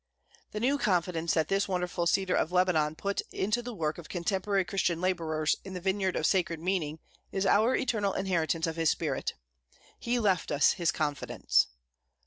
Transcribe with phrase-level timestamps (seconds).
[0.51, 4.65] The new confidence that this wonderful Cedar of Lebanon put into the work of contemporary
[4.65, 6.97] Christian labourers in the vineyard of sacred meaning
[7.31, 9.35] is our eternal inheritance of his spirit.
[9.99, 11.67] He left us his confidence.